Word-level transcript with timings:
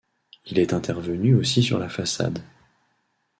Il 0.47 0.57
est 0.57 0.73
intervenu 0.73 1.35
aussi 1.35 1.61
sur 1.61 1.77
la 1.77 1.87
façade. 1.87 2.39